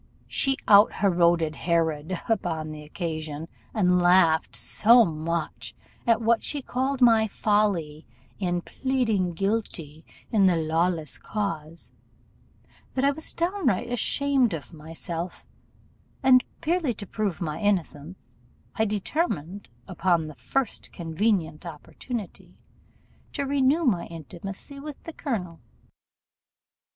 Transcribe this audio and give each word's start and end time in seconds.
She 0.25 0.57
out 0.67 0.93
heroded 0.93 1.53
Herod 1.55 2.19
upon 2.27 2.71
the 2.71 2.81
occasion; 2.81 3.47
and 3.71 4.01
laughed 4.01 4.55
so 4.55 5.05
much 5.05 5.75
at 6.07 6.23
what 6.23 6.41
she 6.41 6.59
called 6.63 7.01
my 7.01 7.27
folly 7.27 8.07
in 8.39 8.61
pleading 8.61 9.33
guilty 9.33 10.03
in 10.31 10.47
the 10.47 10.55
Lawless 10.55 11.19
cause, 11.19 11.91
that 12.95 13.05
I 13.05 13.11
was 13.11 13.31
downright 13.31 13.91
ashamed 13.93 14.55
of 14.55 14.73
myself, 14.73 15.45
and, 16.23 16.43
purely 16.61 16.95
to 16.95 17.05
prove 17.05 17.39
my 17.39 17.59
innocence, 17.59 18.27
I 18.77 18.85
determined, 18.85 19.69
upon 19.87 20.25
the 20.25 20.33
first 20.33 20.91
convenient 20.91 21.63
opportunity, 21.63 22.57
to 23.33 23.43
renew 23.43 23.85
my 23.85 24.07
intimacy 24.07 24.79
with 24.79 25.03
the 25.03 25.13
colonel. 25.13 25.59